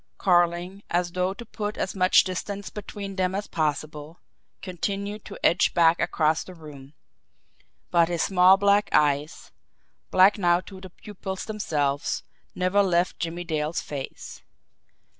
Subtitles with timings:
[0.17, 4.19] Carling, as though to put as much distance between them as possible,
[4.63, 6.95] continued to edge back across the room
[7.91, 9.51] but his small black eyes,
[10.09, 12.23] black now to the pupils themselves,
[12.55, 14.41] never left Jimmie Dale's face.